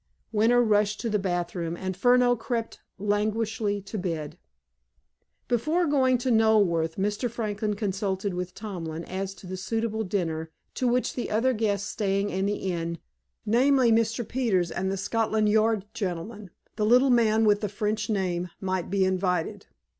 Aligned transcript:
Winter 0.31 0.63
rushed 0.63 0.99
to 1.01 1.11
the 1.11 1.19
bathroom, 1.19 1.77
and 1.77 1.95
Furneaux 1.95 2.35
crept 2.35 2.79
languidly 2.97 3.81
to 3.81 3.99
bed. 3.99 4.39
Before 5.47 5.85
going 5.85 6.17
to 6.17 6.31
Knoleworth, 6.31 6.95
Mr. 6.97 7.29
Franklin 7.29 7.75
consulted 7.75 8.33
with 8.33 8.55
Tomlin 8.55 9.03
as 9.05 9.35
to 9.35 9.53
a 9.53 9.55
suitable 9.55 10.03
dinner, 10.03 10.49
to 10.73 10.87
which 10.87 11.13
the 11.13 11.29
other 11.29 11.53
guests 11.53 11.87
staying 11.87 12.31
in 12.31 12.47
the 12.47 12.55
inn, 12.73 12.97
namely, 13.45 13.91
Mr. 13.91 14.27
Peters 14.27 14.71
and 14.71 14.91
the 14.91 14.97
Scotland 14.97 15.49
Yard 15.49 15.85
gentleman—the 15.93 16.83
little 16.83 17.11
man 17.11 17.45
with 17.45 17.61
the 17.61 17.69
French 17.69 18.09
name—might 18.09 18.89
be 18.89 19.05
invited. 19.05 19.67